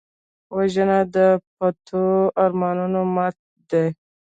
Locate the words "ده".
3.69-3.83